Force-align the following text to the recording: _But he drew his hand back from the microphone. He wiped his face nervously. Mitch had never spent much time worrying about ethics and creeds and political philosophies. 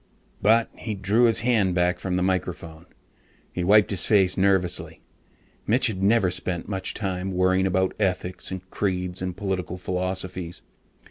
_But 0.41 0.71
he 0.79 0.95
drew 0.95 1.25
his 1.25 1.41
hand 1.41 1.75
back 1.75 1.99
from 1.99 2.15
the 2.15 2.23
microphone. 2.23 2.87
He 3.53 3.63
wiped 3.63 3.91
his 3.91 4.03
face 4.03 4.35
nervously. 4.35 4.99
Mitch 5.67 5.85
had 5.85 6.01
never 6.01 6.31
spent 6.31 6.67
much 6.67 6.95
time 6.95 7.31
worrying 7.33 7.67
about 7.67 7.93
ethics 7.99 8.49
and 8.49 8.67
creeds 8.71 9.21
and 9.21 9.37
political 9.37 9.77
philosophies. 9.77 10.63